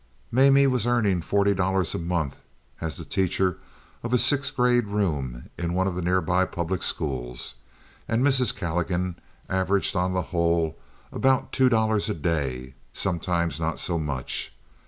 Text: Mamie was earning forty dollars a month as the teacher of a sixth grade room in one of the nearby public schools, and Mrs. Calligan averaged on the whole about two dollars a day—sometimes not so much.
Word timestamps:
Mamie 0.31 0.65
was 0.65 0.87
earning 0.87 1.21
forty 1.21 1.53
dollars 1.53 1.93
a 1.93 1.99
month 1.99 2.39
as 2.79 2.97
the 2.97 3.05
teacher 3.05 3.59
of 4.01 4.11
a 4.11 4.17
sixth 4.17 4.55
grade 4.55 4.87
room 4.87 5.51
in 5.59 5.75
one 5.75 5.85
of 5.85 5.93
the 5.93 6.01
nearby 6.01 6.43
public 6.43 6.81
schools, 6.81 7.53
and 8.07 8.23
Mrs. 8.25 8.51
Calligan 8.55 9.17
averaged 9.47 9.95
on 9.95 10.15
the 10.15 10.23
whole 10.33 10.75
about 11.11 11.51
two 11.51 11.69
dollars 11.69 12.09
a 12.09 12.15
day—sometimes 12.15 13.59
not 13.59 13.77
so 13.77 13.99
much. 13.99 14.51